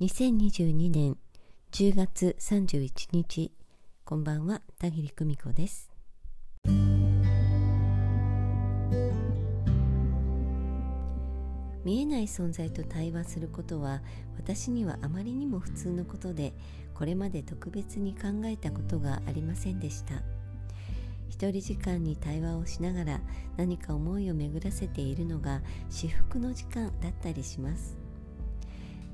[0.00, 1.16] 2022年
[1.70, 3.52] 10月31日
[4.04, 5.88] こんばんは田切久美子です。
[11.84, 14.02] 見えない存在と対話することは
[14.36, 16.54] 私にはあまりにも普通のことで
[16.92, 20.14] これまで特別に考えたことがありませんでした。
[21.28, 23.20] 一人時間に対話をしながら
[23.56, 28.03] 何か思いを巡らせているのが至福の時間だったりします。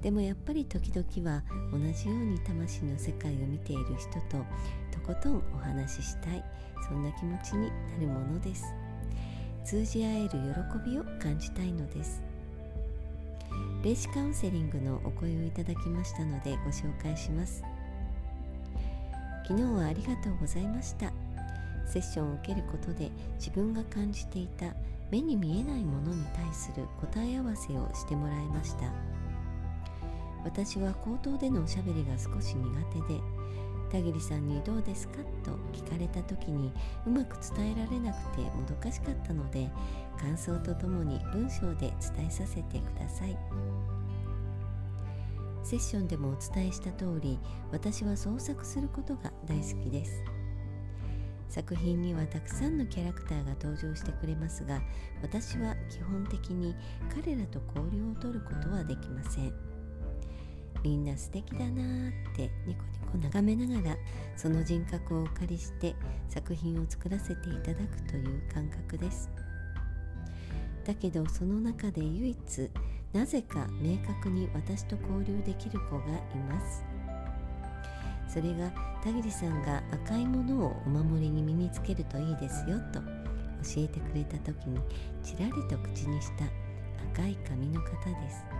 [0.03, 4.45] でもやっぱり時々は同じように魂の世界を見ている人と
[4.90, 6.43] とことんお話ししたい
[6.89, 8.64] そんな気持ちになるものです。
[9.64, 12.23] 通じ合える喜びを感じたいのです。
[13.82, 17.62] 霊視カウンセリングのお声をいただきましたのでご紹介します。
[19.46, 21.12] 昨日はありがとうございました。
[21.87, 24.75] セッションを受けることで自分が感じていた
[25.11, 29.10] 目に見えないものに対する答え合わせをしてもらいました。
[30.44, 33.20] 私は口頭でのおしゃべりが少し苦手で
[33.91, 35.19] 田切さんにどうですか？
[35.42, 36.73] と聞かれた時に
[37.06, 39.69] うまく伝えられなくてもどかしかったので
[40.19, 43.37] 感想とともに文章で伝えさせてください。
[45.62, 47.39] セッションでもお伝えした通り
[47.70, 50.22] 私は創作することが大好きです。
[51.48, 54.81] 作品にはたくさんのキャラクターが登場してくれますが
[55.20, 56.77] 私は基本的に
[57.12, 59.70] 彼らと交流をとることはできません。
[60.83, 63.97] みんな素敵だなーってニコニコ眺めながら
[64.36, 65.95] その人格をお借りして
[66.28, 69.31] 作品を作らせていただくという感覚です。
[70.84, 72.70] だけどその中で唯一
[73.12, 76.84] なぜか明確に私と交流できる子がいます。
[78.28, 78.70] それが
[79.03, 84.78] 田切さんが赤いものをお守りに身につけるといいですよと教えてくれた時に
[85.22, 86.44] ちらりと口にした
[87.12, 88.59] 赤い髪の方です。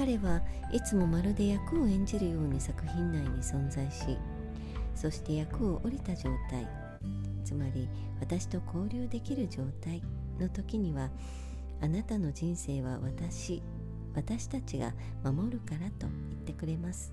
[0.00, 0.40] 彼は
[0.72, 4.16] いつもまるで役を演じるように作品内に存在し
[4.94, 6.66] そして役を降りた状態
[7.44, 7.86] つまり
[8.18, 10.00] 私と交流できる状態
[10.38, 11.10] の時には
[11.82, 13.62] あなたの人生は私
[14.14, 16.12] 私たちが守るからと言っ
[16.46, 17.12] てくれます。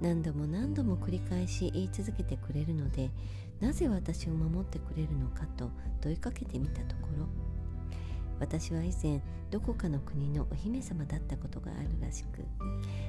[0.00, 3.10] 何度も何度も繰り返し言い続けてくれるので
[3.60, 7.26] なぜ私を守ってくれるのかと問いかけてみたところ
[8.40, 9.20] 私は以前
[9.50, 12.42] どこかの国のお姫様だったことがあるらしく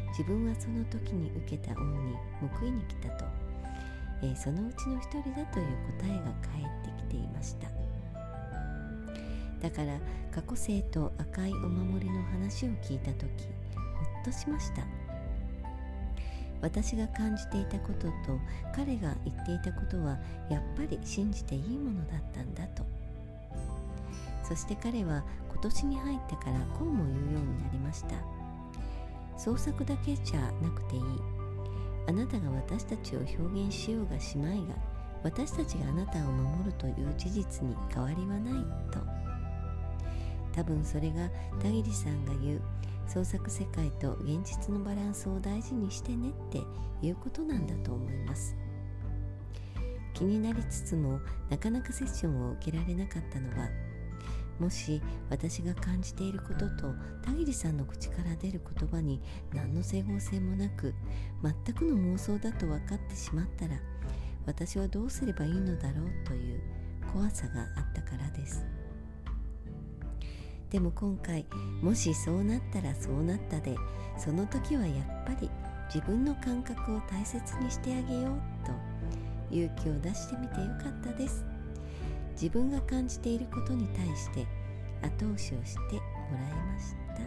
[0.09, 2.16] 自分はその時に受けた恩に
[2.59, 3.25] 報いに来たと、
[4.22, 5.66] えー、そのうちの一人だという
[6.00, 7.68] 答えが返ってきていました。
[9.62, 9.97] だから
[10.34, 14.86] 過去生と赤いお守りの話を聞いた時ほっとしました。
[16.62, 18.40] 私が感じていたことと
[18.75, 20.19] 彼が言っていたことは
[20.50, 23.00] やっぱり信じていいものだったんだと。
[24.51, 28.16] そして彼は今年に入ってからこうも言うようになりました。
[29.38, 31.03] 創作だけじゃなくていい。
[32.09, 34.75] あなたが私たちを表現しようがしまいが
[35.23, 38.53] 私たちがあなたを守るという事実に変わりはない
[38.91, 39.00] と。
[40.51, 41.29] 多分それが
[41.62, 42.62] 田切さんが言う
[43.07, 46.62] 創作世界と現実のバランスを大事にしてねって
[47.01, 48.53] いうことなんだと思います。
[50.13, 53.69] 気になりつつもなかなかセッションを受けられなかったのは
[54.61, 55.01] もし
[55.31, 56.94] 私が感じていることと
[57.25, 59.19] 田切さんの口から出る言葉に
[59.51, 60.94] 何の整合性もなく
[61.41, 63.79] 全くの妄想だと分かってしまったら
[64.45, 66.61] 私はどうすればいいのだろうという
[67.11, 68.63] 怖さがあったからです。
[70.69, 71.45] でも今回
[71.81, 73.75] もしそうなったらそうなったで
[74.17, 75.50] その時はやっぱり
[75.94, 78.71] 自分の感覚を大切にしてあげようと
[79.50, 81.50] 勇気を出してみてよかったです。
[82.41, 84.47] 自分が感じていることに対して
[85.03, 87.22] 後押しをしてもらいました。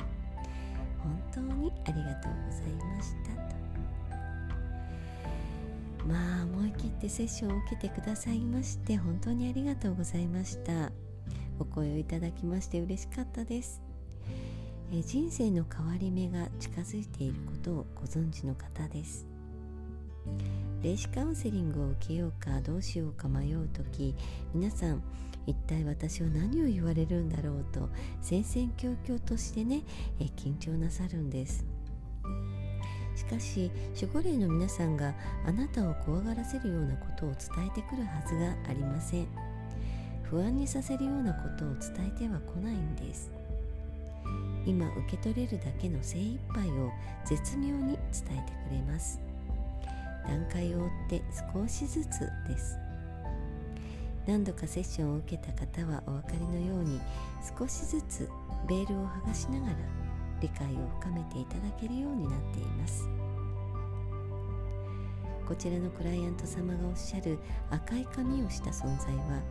[0.99, 3.31] 本当にありがとうございました。
[6.03, 10.91] とまあ思い切ってセッションを受けてくださいまして本当にありがとうございました。
[11.61, 13.81] お声をいただきまして嬉しかったです。
[14.93, 19.29] え人生の変わり目が近づいていることをご存知の方です。
[20.85, 24.15] 霊視カウンセリングを受けようかどうしようか迷う時
[24.53, 25.03] 皆さん
[25.47, 27.89] 一体私は何を言われるんだろうと
[28.21, 29.83] 戦々恐々としてね
[30.21, 31.65] え緊張なさるんです。
[33.17, 35.15] しかし守護霊の皆さんが
[35.47, 39.27] あなたを怖がらせるようなことを伝えてくるはずがありません。
[40.25, 43.31] 不安にさせるようなことを伝えては来ないんです。
[44.67, 46.91] 今受け取れるだけの精一杯を
[47.25, 47.97] 絶妙に伝
[48.33, 49.34] えてくれます。
[50.26, 51.23] 段階を追って
[51.55, 52.76] 少しずつです。
[54.26, 57.00] 何度かセッションを受けた方はお分かりのように
[57.59, 58.29] 少しずつ
[58.69, 59.76] ベールを剥がしながら
[60.41, 63.09] 理解を深めていただけるようになっています。
[65.47, 67.38] こちらのクライアント様がおっしゃる
[67.71, 69.43] 赤い髪をした存在は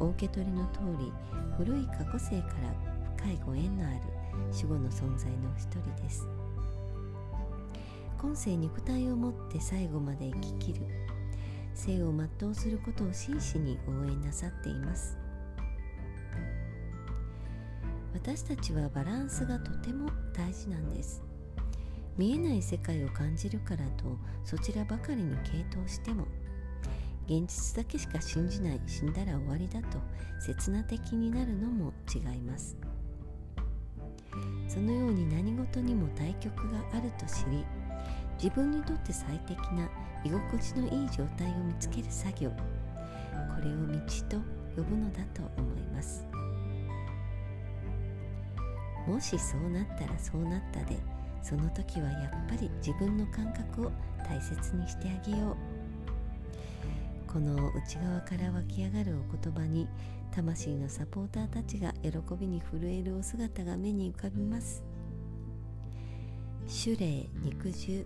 [0.00, 1.12] お受け取りの通り
[1.58, 2.74] 古い過去世から
[3.18, 4.00] 深いご縁のある
[4.50, 6.26] 守護の存在の一人です。
[8.22, 10.86] 今世肉体を持って最後まで生き切る。
[11.74, 15.18] 生を全うすることを真摯に応援なさっています。
[18.14, 21.20] 私たちはバランスがとても大事なんです。
[22.16, 24.04] 見えない世界を感じるからと
[24.44, 26.26] そちらばかりに傾倒しても
[27.26, 29.98] 現実だけしか信じない死んだら終わりだと
[30.38, 32.76] 刹那的になるのも違います。
[34.68, 37.64] そのように何事にも対極があると知り
[38.42, 39.88] 自分にとって最適な
[40.24, 42.50] 居心地のいい状態を見つける作業。
[42.50, 42.56] こ
[43.62, 44.36] れを道と
[44.74, 46.24] 呼ぶのだと思います。
[49.06, 50.96] もしそうなったらそうなったで
[51.42, 53.92] その時はやっぱり自分の感覚を
[54.28, 55.56] 大切にしてあげよう。
[57.32, 59.86] この内側から湧き上がるお言葉に
[60.32, 64.82] 魂のサポーターたちが喜びに震えるお姿が目に浮かびます。
[66.66, 68.04] 種霊肉汁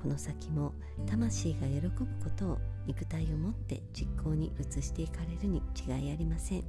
[0.00, 0.72] この先も
[1.06, 6.64] 魂が喜ぶことを肉体を持って実行に移していかれるに違いありません。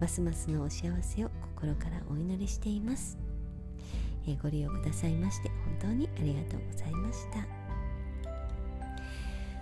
[0.00, 3.18] ますますのお幸せを心からお祈りしています、
[4.28, 7.40] え、ご利用くださいまして本当にありがとうございました。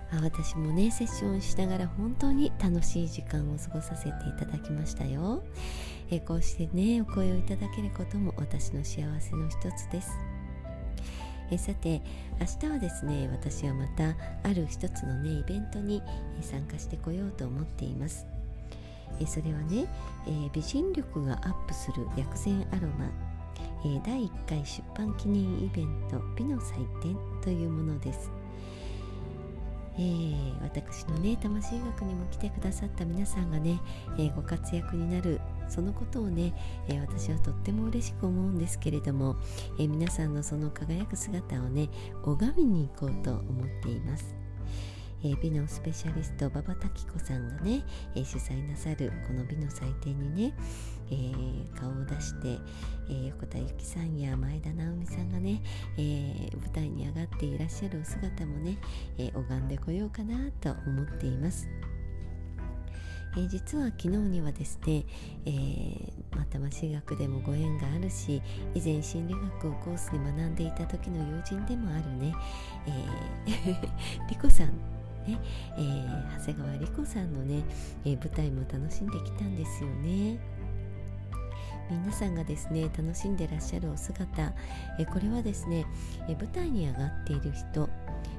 [0.09, 5.43] あ私もねセッションしながら本当に楽しい時間を過ごさせていただきましたよ、
[6.09, 10.36] え、こうしてねお声をいただけることも私の幸せの一つです。
[11.49, 12.01] えさて
[12.39, 16.01] 明日はですね私はまたある一つのねイベントに
[16.41, 18.25] 参加してこようと思っています。
[19.19, 19.87] えそれはね、
[20.27, 23.09] えー、美人力がアップする薬膳アロマ、
[23.85, 28.31] えー、第1回出版記念イベント美の祭典というものです。
[29.99, 33.79] えー、私のね魂学にも来てくださった皆さんがね、
[34.17, 36.53] えー、ご活躍になるそのことをね、
[36.87, 39.35] えー、私はとっても嬉しく思うんですけれども、
[39.79, 41.89] えー、皆さんのその輝く姿をね
[42.23, 44.35] 拝みに行こうと思っています。
[45.23, 47.83] えー、美のスペシャリスト馬場滝子さんがね、
[48.15, 50.53] えー、主催なさるこの美の祭典にね、
[51.09, 52.59] えー、顔を出して、
[53.09, 55.61] えー、横田由紀さんや前田直美さんがね、
[55.97, 58.77] えー、舞台に上がっていらっしゃるお姿もね、
[59.17, 61.67] え拝んでこようかなと思っています。
[63.37, 65.05] えー、実は昨日にはですね、
[65.45, 68.41] えー、また魂学でもご縁があるし
[68.73, 72.33] 以前心理学をコースで学んでいた時の友人でもあるね、
[72.87, 74.67] えー、 リコさん
[75.27, 75.39] ね、
[75.77, 77.63] えー、長谷川莉子さんのね、
[78.05, 80.39] えー、舞台も楽しんできたんですよね。
[81.89, 84.53] 皆さんがですね楽しんでらっしゃるお姿、
[84.99, 85.85] えこれはですね、
[86.27, 87.89] え舞台に上がっている人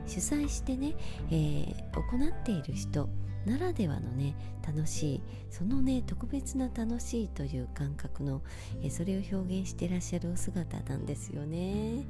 [0.07, 0.95] 主催してね、
[1.31, 3.09] えー、行っている人
[3.47, 4.35] ならではのね
[4.67, 8.43] 楽しいそのね特別な楽しいという感覚の、
[8.83, 12.07] えそれを表現してらっしゃるお姿なんですよね。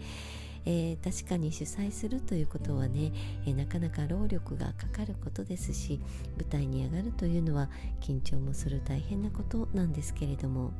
[0.67, 3.12] えー、確かに主催するということはね、
[3.46, 6.00] えー、なかなか労力がかかることですし
[6.37, 7.70] 舞台に上がるというのは
[8.02, 10.73] 緊張もする大変なことなんですけれども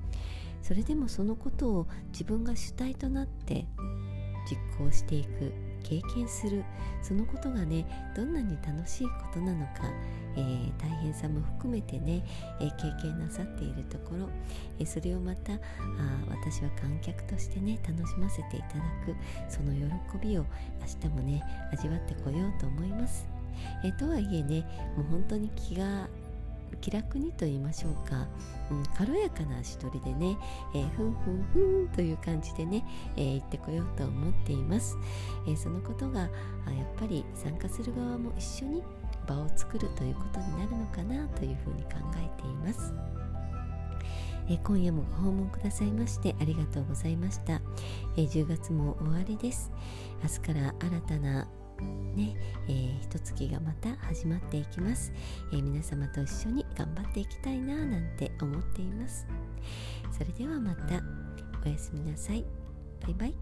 [0.63, 3.67] それでもそのことを自分が主体となって
[4.51, 6.65] 実行していく経験する
[7.03, 9.83] そのことがねどんなに楽しいことなのか、
[10.37, 12.25] えー、大変さも含めてね、
[12.61, 14.29] えー、経験なさっているところ、
[14.79, 15.59] えー、それをまたあ
[16.29, 19.15] 私は観客としてね楽しませていただく
[19.49, 20.45] その喜びを
[20.81, 21.43] 明日もね
[21.73, 23.27] 味わってこようと思います。
[23.85, 24.61] えとはいえね
[24.97, 26.09] もう本当に気が
[26.77, 28.27] 気楽にと言いましょうか、
[28.71, 30.37] うん、軽やかな足取りでね、
[30.75, 32.85] えー、ふんふんふんという感じでね、
[33.17, 34.97] えー、行ってこようと思っています、
[35.47, 36.31] えー、そのことがやっ
[36.99, 38.83] ぱり参加する側も一緒に
[39.27, 42.93] 場を作るということになるのかなというふうに考えています。
[44.51, 47.61] え今夜もご訪問くださいましてありがとうございました、
[48.17, 49.71] え10月も終わりです。
[50.23, 51.49] 明日から新たな
[51.81, 52.37] ね、
[52.69, 55.13] えー、一月がまた始まっていきます、
[55.53, 59.27] えー、皆様と一緒に頑張っていきたいななんて思っています。
[60.11, 61.03] それではまた。
[61.65, 62.45] おやすみなさい。
[63.03, 63.35] バイバイ。